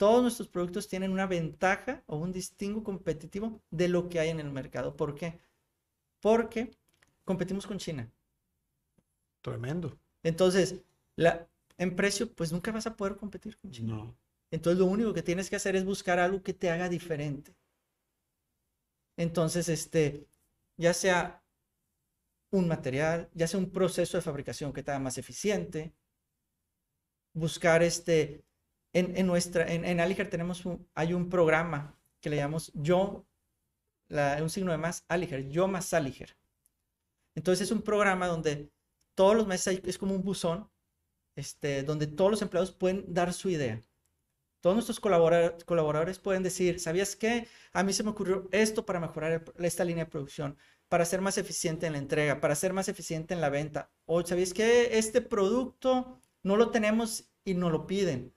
[0.00, 4.40] todos nuestros productos tienen una ventaja o un distingo competitivo de lo que hay en
[4.40, 4.96] el mercado.
[4.96, 5.38] ¿Por qué?
[6.20, 6.70] Porque
[7.26, 8.10] competimos con China.
[9.42, 9.98] Tremendo.
[10.22, 10.76] Entonces,
[11.16, 13.94] la, en precio, pues nunca vas a poder competir con China.
[13.94, 14.16] No.
[14.50, 17.54] Entonces, lo único que tienes que hacer es buscar algo que te haga diferente.
[19.18, 20.26] Entonces, este,
[20.78, 21.44] ya sea
[22.52, 25.92] un material, ya sea un proceso de fabricación que te haga más eficiente,
[27.34, 28.42] buscar este,
[28.92, 33.26] en, nuestra, en, en Aliger tenemos un, hay un programa que le llamamos yo,
[34.08, 36.36] un signo de más, Aliger, yo más Aliger.
[37.34, 38.70] Entonces es un programa donde
[39.14, 40.68] todos los meses es como un buzón,
[41.36, 43.80] este, donde todos los empleados pueden dar su idea.
[44.60, 47.48] Todos nuestros colaboradores, colaboradores pueden decir, ¿sabías qué?
[47.72, 51.38] A mí se me ocurrió esto para mejorar esta línea de producción, para ser más
[51.38, 53.90] eficiente en la entrega, para ser más eficiente en la venta.
[54.04, 54.98] O, ¿sabías qué?
[54.98, 58.34] Este producto no lo tenemos y no lo piden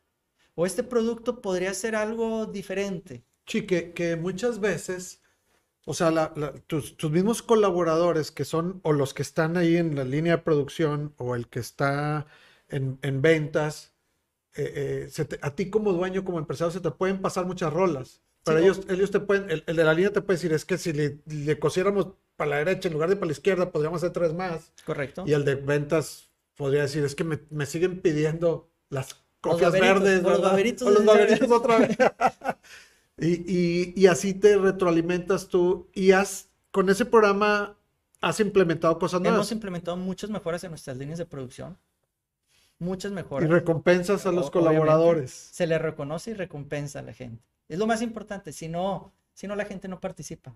[0.55, 3.23] o este producto podría ser algo diferente.
[3.45, 5.21] Sí, que, muchas veces,
[5.85, 6.33] o sea,
[6.67, 11.13] tus, mismos colaboradores que son o los que están ahí en la línea de producción
[11.17, 12.25] o el que está
[12.69, 13.93] en, ventas,
[14.55, 18.21] eh, eh, a ti como dueño, como empresario, se te pueden pasar muchas rolas.
[18.43, 20.91] Para ellos, ellos te pueden, el, de la línea te puede decir, es que si
[20.91, 24.33] le, le, cosiéramos para la derecha en lugar de para la izquierda, podríamos hacer tres
[24.33, 24.73] más.
[24.85, 25.23] Correcto.
[25.25, 30.23] Y el de ventas podría decir, es que me, me siguen pidiendo las cofias verdes,
[30.23, 31.97] los baberitos, los baberitos otra vez.
[33.19, 37.77] y, y, así te retroalimentas tú y has, con ese programa,
[38.21, 39.37] has implementado cosas nuevas.
[39.37, 41.77] Hemos implementado muchas mejoras en nuestras líneas de producción.
[42.79, 43.47] Muchas mejoras.
[43.47, 45.31] Y recompensas a los colaboradores.
[45.31, 47.43] Se le reconoce y recompensa a la gente.
[47.67, 48.53] Es lo más importante.
[48.53, 50.55] Si no, si no la gente no participa.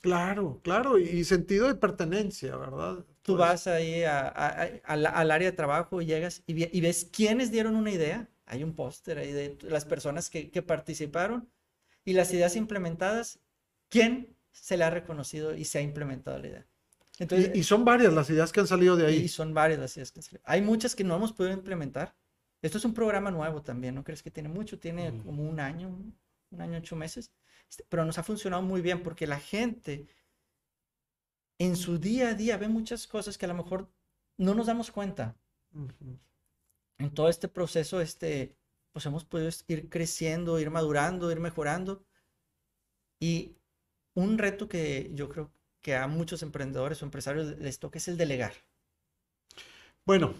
[0.00, 3.04] Claro, claro, y sentido de pertenencia, ¿verdad?
[3.22, 8.28] Tú vas ahí al área de trabajo y llegas y, ves quiénes dieron una idea.
[8.44, 11.48] Hay un póster ahí de las personas que, participaron
[12.04, 13.40] y las ideas implementadas,
[13.88, 16.66] quién se le ha reconocido y se ha implementado la idea.
[17.18, 19.16] Entonces, y, son varias las ideas que han salido de ahí.
[19.16, 20.42] Y son varias las ideas que han salido.
[20.46, 22.14] Hay muchas que no hemos podido implementar.
[22.62, 24.78] Esto es un programa nuevo también, ¿no crees que tiene mucho?
[24.78, 25.24] Tiene mm.
[25.24, 25.88] como un año,
[26.50, 27.32] un año, ocho meses.
[27.68, 30.06] Este, pero nos ha funcionado muy bien porque la gente
[31.58, 33.88] en su día a día ve muchas cosas que a lo mejor
[34.36, 35.36] no nos damos cuenta.
[36.98, 38.56] En todo este proceso, este,
[38.92, 42.04] pues hemos podido ir creciendo, ir madurando, ir mejorando.
[43.20, 43.56] Y
[44.14, 45.50] un reto que yo creo
[45.80, 48.52] que a muchos emprendedores o empresarios les toca es el delegar.
[50.04, 50.34] Bueno,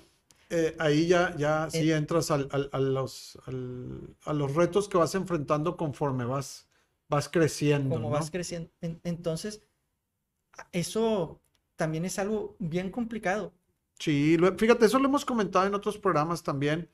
[0.50, 6.24] eh, ahí ya, ya sí entras a, los, a los retos que vas enfrentando conforme
[6.24, 6.68] vas
[7.08, 7.94] vas creciendo.
[7.94, 8.70] Como vas creciendo.
[8.80, 9.62] entonces,
[10.72, 11.40] eso
[11.76, 13.52] también es algo bien complicado.
[13.98, 16.88] Sí, fíjate, eso lo hemos comentado en otros programas también.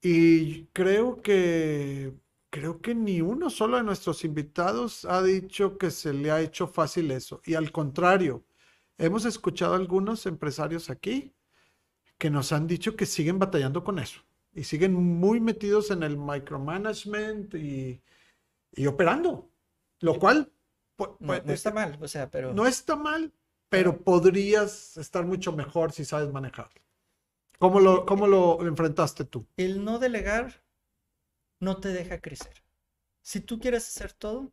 [0.00, 2.12] Y creo que
[2.50, 6.66] creo que ni uno solo de nuestros invitados ha dicho que se le ha hecho
[6.66, 7.40] fácil eso.
[7.46, 8.44] Y al contrario,
[8.98, 11.32] hemos escuchado a algunos empresarios aquí
[12.18, 14.20] que nos han dicho que siguen batallando con eso
[14.54, 18.02] y siguen muy metidos en el micromanagement y,
[18.72, 19.50] y operando,
[20.00, 20.52] lo cual
[21.20, 22.52] no, está mal, o sea, pero...
[22.52, 23.32] No está mal,
[23.68, 26.80] pero podrías estar mucho mejor si sabes manejarlo.
[27.58, 29.46] ¿Cómo lo, cómo lo enfrentaste tú?
[29.56, 30.62] El no delegar
[31.60, 32.62] no te deja crecer.
[33.22, 34.52] Si tú quieres hacer todo,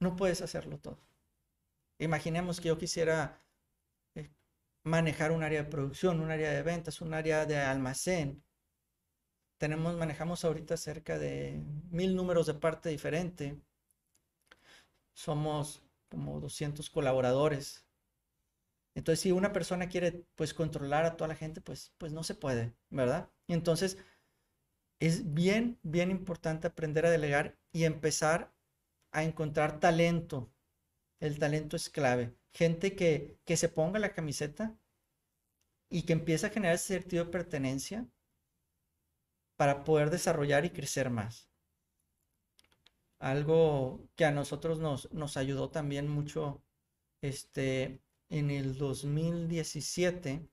[0.00, 0.98] no puedes hacerlo todo.
[1.98, 3.40] Imaginemos que yo quisiera
[4.14, 4.30] eh,
[4.82, 8.42] manejar un área de producción, un área de ventas, un área de almacén,
[9.60, 13.60] tenemos, manejamos ahorita cerca de mil números de parte diferente.
[15.12, 17.84] Somos como 200 colaboradores.
[18.94, 22.34] Entonces, si una persona quiere pues controlar a toda la gente, pues, pues no se
[22.34, 23.28] puede, ¿verdad?
[23.48, 23.98] Entonces
[24.98, 28.54] es bien, bien importante aprender a delegar y empezar
[29.12, 30.50] a encontrar talento.
[31.20, 32.34] El talento es clave.
[32.54, 34.74] Gente que, que se ponga la camiseta
[35.90, 38.08] y que empiece a generar ese sentido de pertenencia
[39.60, 41.50] para poder desarrollar y crecer más.
[43.18, 46.62] Algo que a nosotros nos, nos ayudó también mucho
[47.20, 50.48] este, en el 2017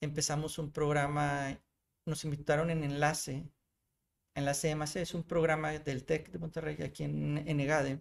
[0.00, 1.60] empezamos un programa,
[2.06, 3.50] nos invitaron en Enlace.
[4.36, 8.00] Enlace MAC es un programa del TEC de Monterrey, aquí en, en EGADE,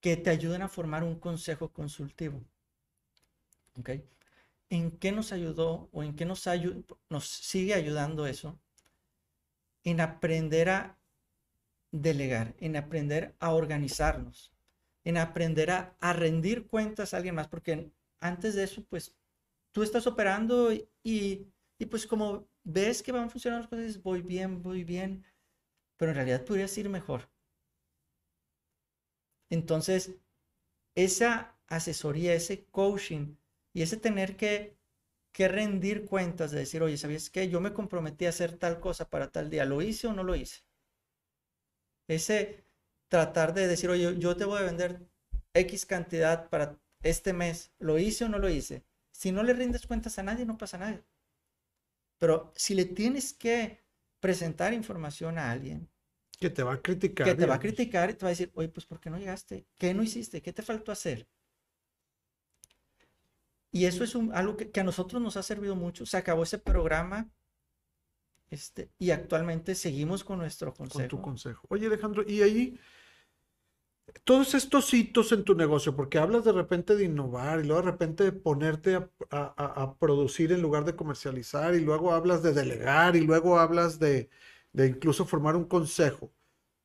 [0.00, 2.40] que te ayudan a formar un consejo consultivo.
[3.76, 3.90] ¿Ok?
[4.70, 6.48] ¿En qué nos ayudó o en qué nos,
[7.10, 8.58] nos sigue ayudando eso?
[9.84, 10.98] En aprender a
[11.92, 14.52] delegar, en aprender a organizarnos,
[15.04, 19.14] en aprender a, a rendir cuentas a alguien más, porque antes de eso, pues
[19.72, 20.88] tú estás operando y,
[21.78, 25.24] y, pues como ves que van funcionando las cosas, voy bien, voy bien,
[25.96, 27.28] pero en realidad podrías ir mejor.
[29.50, 30.14] Entonces,
[30.96, 33.36] esa asesoría, ese coaching
[33.72, 34.76] y ese tener que,
[35.32, 37.48] que rendir cuentas de decir, oye, ¿sabías qué?
[37.48, 40.34] Yo me comprometí a hacer tal cosa para tal día, ¿lo hice o no lo
[40.34, 40.60] hice?
[42.08, 42.64] Ese
[43.08, 45.00] tratar de decir, oye, yo te voy a vender
[45.54, 48.84] X cantidad para este mes, ¿lo hice o no lo hice?
[49.12, 51.04] Si no le rindes cuentas a nadie, no pasa nada.
[52.18, 53.80] Pero si le tienes que
[54.20, 55.88] presentar información a alguien.
[56.38, 57.26] Que te va a criticar.
[57.26, 59.18] Que te va a criticar y te va a decir, oye, pues ¿por qué no
[59.18, 59.66] llegaste?
[59.78, 60.42] ¿Qué no hiciste?
[60.42, 61.26] ¿Qué te faltó hacer?
[63.72, 66.06] Y eso es algo que, a nosotros nos ha servido mucho.
[66.06, 67.30] Se acabó ese programa
[68.50, 70.98] este, y actualmente seguimos con nuestro consejo.
[70.98, 71.66] Con tu consejo.
[71.70, 72.80] Oye, Alejandro, y ahí
[74.24, 77.90] todos estos hitos en tu negocio, porque hablas de repente de innovar y luego de
[77.90, 83.20] repente de ponerte a, producir en lugar de comercializar y luego hablas de delegar y
[83.20, 84.28] luego hablas de,
[84.74, 86.32] incluso formar un consejo,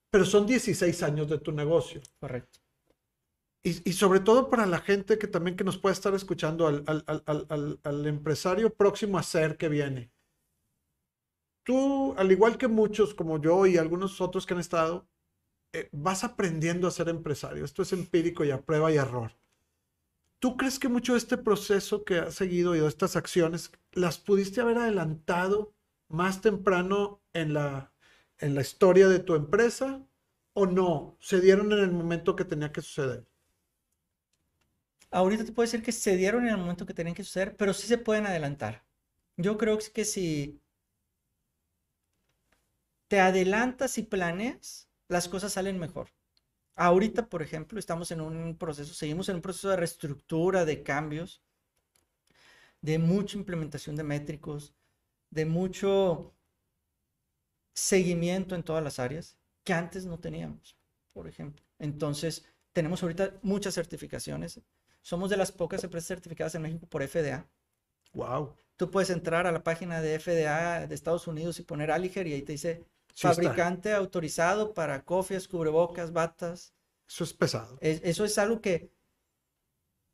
[0.09, 2.01] pero son 16 años de tu negocio.
[2.19, 2.59] Correcto.
[3.67, 8.05] Y, sobre todo para la gente que también que nos puede estar escuchando, al, al
[8.05, 10.11] empresario próximo a ser que viene.
[11.63, 15.07] Tú, al igual que muchos como yo y algunos otros que han estado,
[15.73, 17.65] eh, vas aprendiendo a ser empresario.
[17.65, 19.31] Esto es empírico y a prueba y error.
[20.37, 24.19] ¿Tú crees que mucho de este proceso que has seguido y de estas acciones las
[24.19, 25.73] pudiste haber adelantado
[26.07, 27.91] más temprano en la,
[28.37, 30.07] en la historia de tu empresa
[30.53, 31.17] o no?
[31.19, 33.27] ¿Se dieron en el momento que tenía que suceder?
[35.15, 37.73] Ahorita te puedo decir que se dieron en el momento que tenían que suceder, pero
[37.73, 38.83] sí se pueden adelantar.
[39.37, 40.61] Yo creo que si
[43.07, 46.09] te adelantas y planeas, las cosas salen mejor.
[46.75, 51.41] Ahorita, por ejemplo, estamos en un proceso, seguimos en un proceso de reestructura, de cambios,
[52.81, 54.73] de mucha implementación de métricos,
[55.29, 56.35] de mucho
[57.73, 60.77] seguimiento en todas las áreas que antes no teníamos,
[61.13, 61.63] por ejemplo.
[61.79, 64.59] Entonces, tenemos ahorita muchas certificaciones.
[65.05, 67.47] Somos de las pocas empresas certificadas en México por FDA.
[68.13, 68.55] Wow.
[68.75, 72.33] Tú puedes entrar a la página de FDA de Estados Unidos y poner Aliger y
[72.33, 72.83] ahí te dice
[73.15, 76.73] fabricante autorizado para cofias, cubrebocas, batas.
[77.07, 77.77] Eso es pesado.
[77.81, 78.89] eso es algo que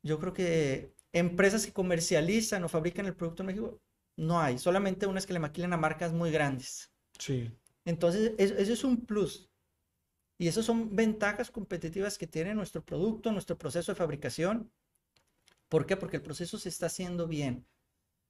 [0.02, 3.80] yo creo que empresas que comercializan o fabrican el producto en México
[4.18, 6.92] no hay, solamente unas que le maquilan a marcas muy grandes.
[7.18, 7.50] Sí.
[7.86, 9.48] Entonces, eso, es un plus.
[10.36, 14.70] Y esas son ventajas competitivas que tiene nuestro producto, nuestro proceso de fabricación.
[15.72, 15.96] ¿Por qué?
[15.96, 17.66] Porque el proceso se está haciendo bien.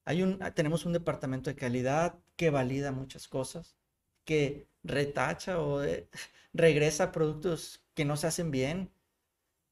[0.05, 3.76] Hay un, tenemos un departamento de calidad que valida muchas cosas
[4.24, 6.09] que retacha o eh,
[6.52, 8.92] regresa productos que no se hacen bien.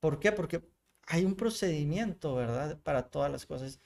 [0.01, 0.33] ¿Por qué?
[0.33, 0.69] Porque
[1.07, 2.81] hay un procedimiento, ¿verdad?
[2.83, 3.79] Para todas las cosas.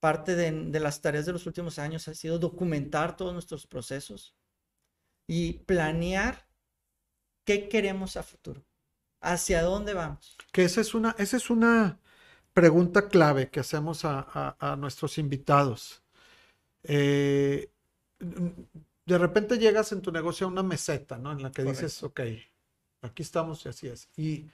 [0.00, 4.34] Parte de, de, las tareas de los últimos años ha sido documentar todos nuestros procesos
[5.26, 6.48] y planear
[7.44, 8.64] qué queremos a futuro,
[9.20, 10.38] hacia dónde vamos.
[10.52, 12.00] Que esa es una, esa es una
[12.54, 16.02] pregunta clave que hacemos a, a, a nuestros invitados.
[16.84, 17.70] Eh,
[19.06, 21.32] de repente llegas en tu negocio a una meseta, ¿no?
[21.32, 22.20] En la que dices, ok,
[23.02, 24.08] aquí estamos y así es.
[24.16, 24.46] Y,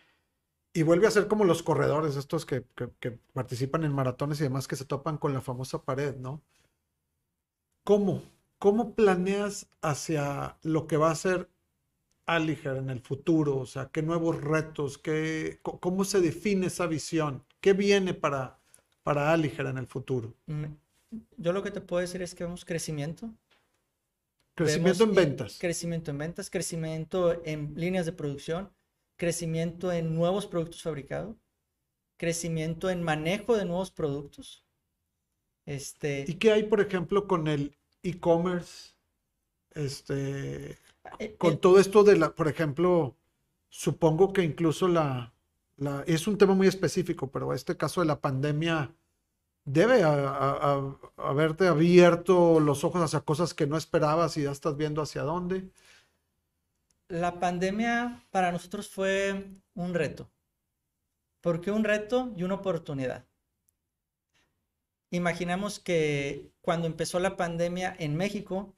[0.83, 2.65] vuelve a ser como los corredores, estos que,
[3.33, 6.43] participan en maratones y demás, que se topan con la famosa pared, ¿no?
[7.85, 8.23] ¿Cómo?
[8.59, 11.49] ¿Cómo planeas hacia lo que va a ser
[12.27, 13.57] Aliger en el futuro?
[13.57, 14.99] O sea, ¿qué nuevos retos?
[14.99, 17.45] Qué, ¿Cómo se define esa visión?
[17.61, 18.59] ¿Qué viene para,
[19.03, 20.35] para Aliger en el futuro?
[20.47, 20.65] Mm,
[21.37, 23.31] yo lo que te puedo decir es que vemos crecimiento,
[24.55, 25.59] Crecimiento en ventas.
[25.59, 28.71] Crecimiento en ventas, crecimiento en líneas de producción,
[29.17, 31.37] crecimiento en nuevos productos fabricados,
[32.17, 34.65] crecimiento en manejo de nuevos productos.
[35.65, 36.25] Este...
[36.27, 38.95] ¿Y qué hay, por ejemplo, con el e-commerce?
[39.71, 40.79] Este...
[41.19, 43.17] Eh, con eh, todo esto de la, por ejemplo,
[43.69, 45.33] supongo que incluso la,
[46.07, 48.95] es un tema muy específico, pero este caso de la pandemia
[49.65, 50.03] debe
[51.17, 55.71] haberte abierto los ojos hacia cosas que no esperabas y ya estás viendo hacia dónde.
[57.09, 60.31] La pandemia para nosotros fue un reto.
[61.41, 63.27] ¿Por qué un reto y una oportunidad?
[65.11, 68.77] Imaginamos que cuando empezó la pandemia en México,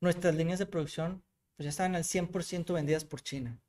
[0.00, 1.22] nuestras líneas de producción
[1.56, 3.60] pues ya estaban al 100% vendidas por China.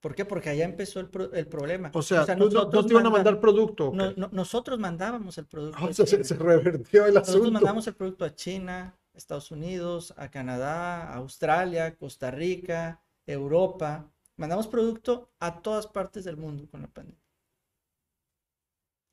[0.00, 0.24] ¿Por qué?
[0.24, 1.90] Porque allá empezó el, pro- el problema.
[1.92, 3.92] O sea, tú no- no, nosotros te iban a manda- mandar producto.
[4.30, 7.50] nosotros mandábamos el producto O sea, se, revertió el Nosotros asunto.
[7.52, 14.08] mandamos el producto a China, Estados Unidos, a Canadá, a Australia, Costa Rica, Europa.
[14.36, 17.20] Mandamos producto a todas partes del mundo con la pandemia.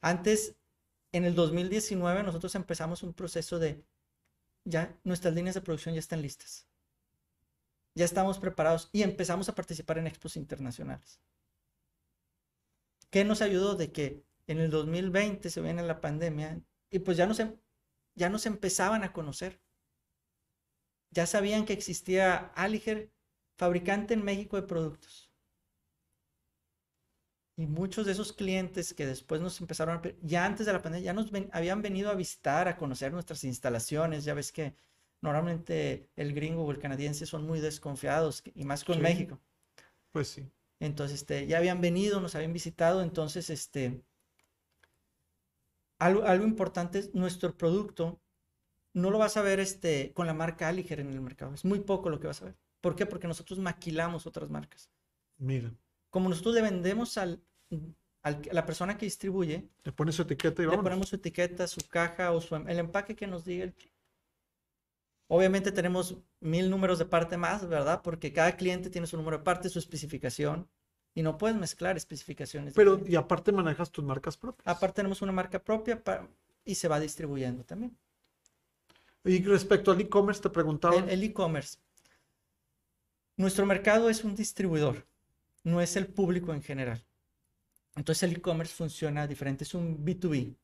[0.01, 0.55] Antes,
[1.11, 3.83] en el 2019, nosotros empezamos un proceso de,
[4.65, 6.67] ya nuestras líneas de producción ya están listas.
[7.95, 11.21] Ya estamos preparados y empezamos a participar en expos internacionales.
[13.09, 17.25] ¿Qué nos ayudó de que en el 2020 se viene la pandemia y pues ya
[17.25, 17.41] nos,
[18.15, 19.61] ya nos empezaban a conocer?
[21.11, 23.09] Ya sabían que existía Aliger,
[23.57, 25.31] fabricante en México de productos.
[27.57, 30.01] Y muchos de esos clientes que después nos empezaron a...
[30.21, 34.25] Ya antes de la pandemia, ya nos habían venido a visitar, a conocer nuestras instalaciones.
[34.25, 34.75] Ya ves que
[35.21, 39.01] normalmente el gringo o el canadiense son muy desconfiados, y más con Sí.
[39.01, 39.39] México.
[40.11, 40.45] Pues sí.
[40.79, 44.01] Entonces, este, ya habían venido, nos habían visitado, entonces, este,
[45.99, 48.19] algo, algo importante es nuestro producto,
[48.93, 51.79] no lo vas a ver este, con la marca Aliger en el mercado, es muy
[51.79, 52.55] poco lo que vas a ver.
[52.81, 53.05] ¿Por qué?
[53.05, 54.89] Porque nosotros maquilamos otras marcas.
[55.37, 55.73] Mira,
[56.09, 57.41] Como nosotros le vendemos al,
[58.21, 60.83] al- a la persona que distribuye, le pones su etiqueta y le vamos.
[60.83, 63.73] ponemos su etiqueta, su caja o su, em- el empaque que nos diga el
[65.27, 68.01] Obviamente tenemos mil números de parte más, ¿verdad?
[68.03, 70.67] Porque cada cliente tiene su número de parte, su especificación,
[71.15, 72.73] y no puedes mezclar especificaciones.
[72.75, 74.67] Pero, y aparte manejas tus marcas propias.
[74.67, 76.27] Aparte tenemos una marca propia pa-
[76.63, 77.97] y se va distribuyendo también.
[79.23, 80.95] Y respecto al e-commerce, te preguntaba.
[80.97, 81.77] El el e-commerce.
[83.37, 85.05] Nuestro mercado es un distribuidor,
[85.63, 87.03] no es el público en general.
[87.95, 90.55] Entonces el e-commerce funciona diferente, es un B2B.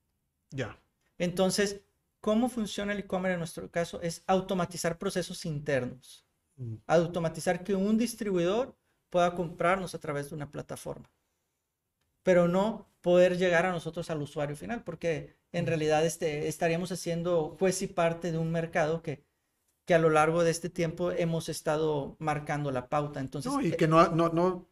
[0.51, 0.77] Ya.
[1.17, 1.81] Entonces,
[2.21, 4.01] ¿cómo funciona el e-commerce en nuestro caso?
[4.01, 6.25] Es automatizar procesos internos.
[6.57, 6.75] Mm.
[6.87, 8.75] automatizar que un distribuidor
[9.09, 11.09] pueda comprarnos a través de una plataforma,
[12.23, 17.55] pero no poder llegar a nosotros al usuario final, porque en realidad este, estaríamos haciendo
[17.59, 19.23] juez y parte de un mercado que,
[19.85, 23.19] que a lo largo de este tiempo hemos estado marcando la pauta.
[23.19, 24.69] Entonces, No, y eh, que no, no, no,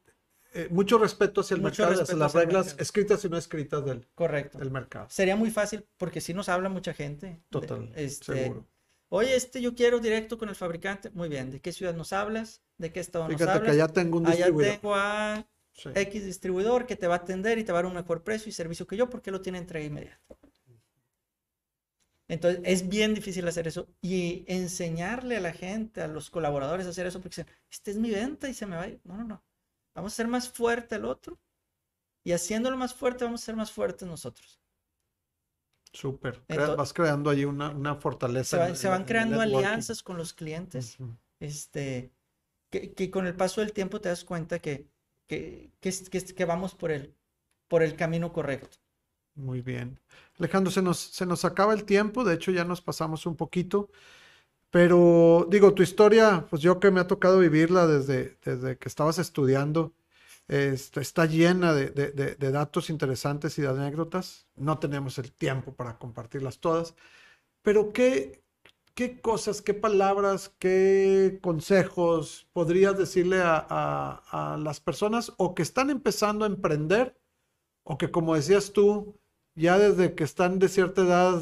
[0.53, 2.83] eh, mucho respeto hacia el Mucho mercado, hacia las hacia reglas mercado.
[2.83, 4.57] escritas y no escritas del, correcto.
[4.57, 5.07] del mercado.
[5.09, 7.27] Sería muy fácil porque si nos habla mucha gente.
[7.27, 8.67] de- Total, este, seguro.
[9.09, 11.09] Oye, este yo quiero directo con el fabricante.
[11.11, 12.61] Muy bien, ¿de qué ciudad nos hablas?
[12.77, 13.65] ¿De qué estado nos Fíjate hablas?
[13.75, 14.73] que allá tengo un Allá distribuidor.
[14.75, 15.89] tengo a Sí.
[15.95, 18.49] X distribuidor que te va a atender y te va a dar un mejor precio
[18.49, 20.19] y servicio que yo porque lo tiene entrega inmediata.
[22.27, 26.89] Entonces es bien difícil hacer eso y enseñarle a la gente, a los colaboradores a
[26.89, 28.99] hacer eso porque dicen, esta es mi venta y se me va a ir.
[29.03, 29.43] No, no, no.
[29.95, 31.39] Vamos a ser más fuerte el otro
[32.23, 34.59] y haciéndolo más fuerte vamos a ser más fuertes nosotros.
[35.91, 36.43] Súper.
[36.47, 38.49] Entonces- vas creando ahí una, una fortaleza.
[38.51, 40.97] Se, va- en- se en- van en creando alianzas con los clientes.
[41.39, 42.11] Este,
[42.69, 44.87] que, que con el paso del tiempo te das cuenta que,
[45.27, 45.91] que, que,
[46.35, 47.15] que vamos por el,
[47.67, 48.77] por el camino correcto.
[49.35, 49.99] Muy bien.
[50.37, 53.89] Alejandro, se nos, se nos acaba el tiempo, de hecho ya nos pasamos un poquito,
[54.71, 59.17] pero digo, tu historia, pues yo que me ha tocado vivirla desde, desde que estabas
[59.19, 59.93] estudiando,
[60.47, 64.47] este, está llena de, de- datos interesantes y de anécdotas.
[64.55, 66.95] No tenemos el tiempo para compartirlas todas,
[67.61, 68.43] pero ¿qué,
[68.95, 75.63] qué cosas, qué palabras, qué consejos podrías decirle a, a- a las personas o que
[75.63, 77.17] están empezando a emprender
[77.83, 79.19] o que como decías tú,
[79.55, 81.41] ya desde que están de cierta edad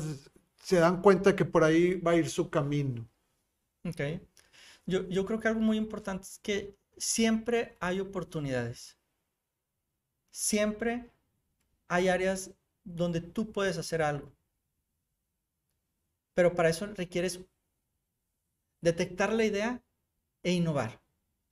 [0.64, 3.08] se dan cuenta que por ahí va a ir su camino?
[3.86, 4.02] Ok.
[4.88, 8.98] Yo, yo creo que algo muy importante es que siempre hay oportunidades.
[10.32, 11.12] Siempre
[11.88, 12.52] hay áreas
[12.86, 14.34] donde tú puedes hacer algo.
[16.36, 17.34] Pero para eso requieres
[18.82, 19.84] detectar la idea
[20.44, 21.02] e innovar.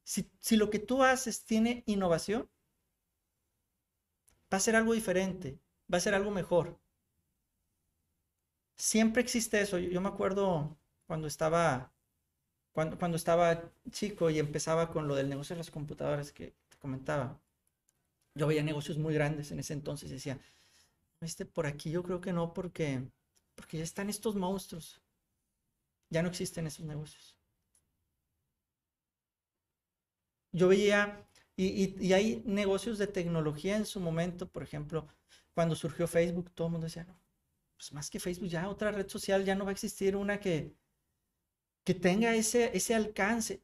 [0.04, 2.50] Si, si lo que tú haces tiene innovación,
[4.54, 5.54] va a ser algo diferente,
[5.94, 6.80] va a ser algo mejor.
[8.78, 9.78] Siempre existe eso.
[9.78, 11.94] Yo, yo me acuerdo cuando estaba,
[12.76, 17.40] cuando, estaba chico y empezaba con lo del negocio de las computadoras que te comentaba.
[18.36, 20.38] Yo veía negocios muy grandes en ese entonces y decía,
[21.22, 23.02] este por aquí yo creo que no porque,
[23.56, 25.02] porque ya están estos monstruos.
[26.10, 27.36] Ya no existen esos negocios.
[30.56, 35.06] yo veía, y, y, hay negocios de tecnología en su momento, por ejemplo,
[35.54, 37.20] cuando surgió Facebook, todo el mundo decía, no,
[37.76, 40.74] pues más que Facebook, ya otra red social, ya no va a existir una que,
[41.86, 43.64] que tenga ese, ese alcance.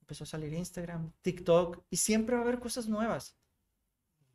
[0.00, 3.36] Empezó a salir Instagram, TikTok, y siempre va a haber cosas nuevas.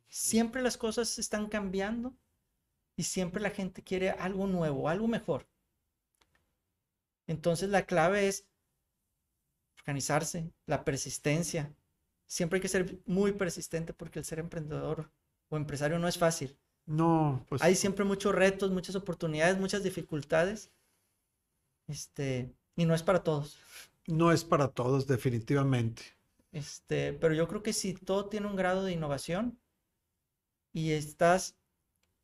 [0.08, 2.16] Siempre las cosas están cambiando
[2.96, 5.46] y siempre la gente quiere algo nuevo, algo mejor.
[7.26, 8.48] Entonces la clave es
[9.80, 11.74] organizarse, la persistencia.
[12.26, 15.10] Siempre hay que ser muy persistente porque el ser emprendedor
[15.48, 16.58] o empresario no es fácil.
[16.86, 17.60] No, pues.
[17.60, 20.72] Hay siempre muchos retos, muchas oportunidades, muchas dificultades.
[21.86, 23.58] Este, y no es para todos.
[24.06, 26.02] No es para todos, definitivamente.
[26.52, 29.58] Este, pero yo creo que si todo tiene un grado de innovación
[30.72, 31.56] y estás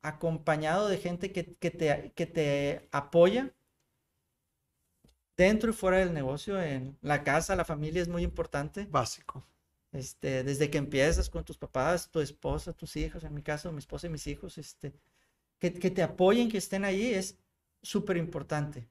[0.00, 3.52] acompañado de gente que, te, que te apoya,
[5.36, 8.86] dentro y fuera del negocio, en la casa, la familia es muy importante.
[8.88, 9.44] Básico.
[9.90, 13.78] Este, desde que empiezas con tus papás, tu esposa, tus hijos, en mi caso, mi
[13.78, 14.94] esposa y mis hijos, este,
[15.58, 17.38] que, te apoyen, que estén ahí, es
[17.82, 18.88] súper importante.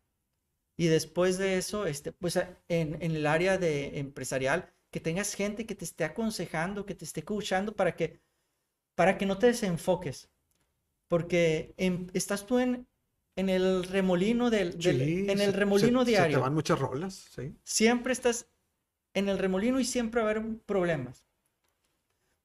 [0.77, 5.65] Y después de eso, este, pues en, en, el área de empresarial, que tengas gente
[5.65, 8.21] que te esté aconsejando, que te esté coachando para que,
[8.95, 10.29] para que no te desenfoques.
[11.07, 11.75] Porque
[12.13, 12.87] estás tú en,
[13.35, 16.37] en el remolino del, en el remolino diario.
[16.37, 17.55] Se te van muchas rolas, sí.
[17.63, 18.47] Siempre estás
[19.13, 21.27] en el remolino y siempre va a haber problemas.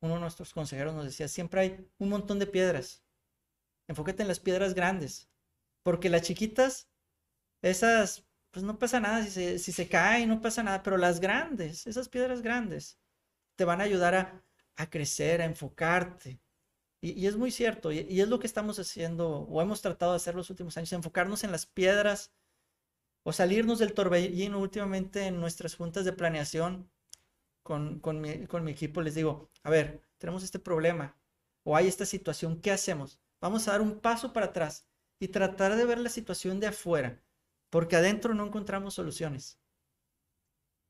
[0.00, 3.02] Uno de nuestros consejeros nos decía, siempre hay un montón de piedras.
[3.88, 5.28] Enfócate en las piedras grandes,
[5.82, 6.88] porque las chiquitas,
[7.62, 11.20] esas, pues no pasa nada, si se, si se cae no pasa nada, pero las
[11.20, 12.98] grandes, esas piedras grandes,
[13.56, 14.44] te van a ayudar a,
[14.76, 16.40] a crecer, a enfocarte,
[17.00, 20.34] y, es muy cierto, y, es lo que estamos haciendo, o hemos tratado de hacer
[20.34, 22.32] los últimos años, enfocarnos en las piedras
[23.22, 26.90] o salirnos del torbellino últimamente en nuestras juntas de planeación
[27.62, 29.02] con, con, con mi equipo.
[29.02, 31.16] Les digo, a ver, tenemos este problema
[31.64, 33.20] o hay esta situación, ¿qué hacemos?
[33.40, 34.86] Vamos a dar un paso para atrás
[35.20, 37.22] y tratar de ver la situación de afuera,
[37.70, 39.58] porque adentro no encontramos soluciones.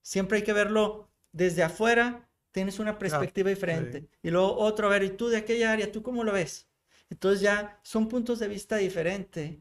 [0.03, 4.09] Siempre hay que verlo desde afuera tienes una perspectiva diferente.
[4.23, 6.69] Y luego otro, a ver, ¿y tú de aquella área, tú cómo lo ves?
[7.11, 9.57] Entonces ya son puntos de vista diferentes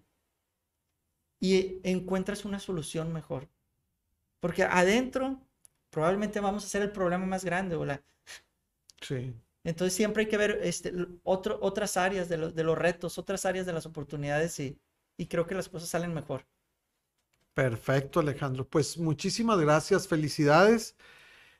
[1.39, 3.47] y encuentras una solución mejor.
[4.39, 5.39] Porque adentro
[5.89, 8.01] probablemente vamos a ser el problema más grande, ¿verdad?
[9.01, 9.33] Sí.
[9.63, 10.93] Entonces siempre hay que ver este,
[11.23, 14.79] otro, otras áreas de, de, los retos, otras áreas de las oportunidades y,
[15.17, 16.45] y creo que las cosas salen mejor.
[17.57, 18.69] Perfecto, Alejandro.
[18.69, 20.95] Pues muchísimas gracias, felicidades.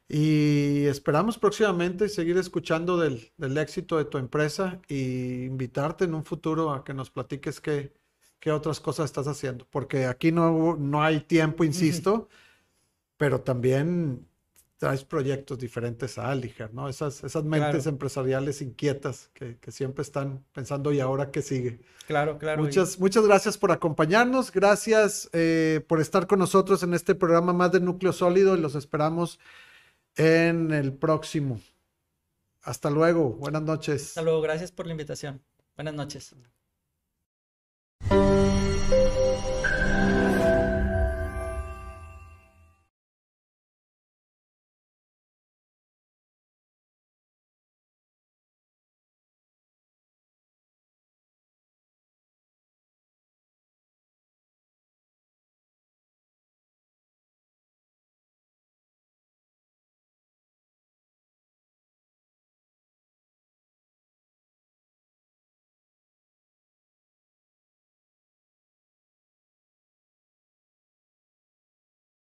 [0.07, 6.71] Y esperamos próximamente seguir escuchando del, éxito de tu empresa y invitarte en un futuro
[6.71, 7.95] a que nos platiques qué,
[8.39, 9.65] qué otras cosas estás haciendo.
[9.71, 12.29] Porque aquí no, no hay tiempo, insisto,
[13.17, 14.27] pero también
[14.77, 16.87] traes proyectos diferentes a Aliger, ¿no?
[16.87, 21.79] Esas, esas mentes empresariales inquietas que, siempre están pensando, ¿y ahora qué sigue?
[22.05, 22.61] Claro, claro.
[22.63, 27.71] Muchas, muchas gracias por acompañarnos, gracias eh, por estar con nosotros en este programa más
[27.71, 29.39] de Núcleo Sólido y los esperamos
[30.15, 31.59] en el próximo.
[32.61, 34.09] Hasta luego, buenas noches.
[34.09, 35.41] Hasta luego, gracias por la invitación.
[35.75, 36.35] Buenas noches.